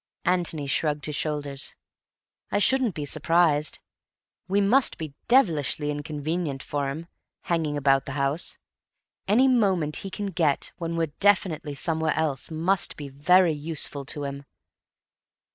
[0.25, 1.75] Antony shrugged his shoulders.
[2.49, 3.77] "I shouldn't be surprised.
[4.47, 7.05] We must be devilishly inconvenient for him,
[7.41, 8.57] hanging about the house.
[9.27, 14.23] Any moment he can get, when we're definitely somewhere else, must be very useful to
[14.23, 14.45] him."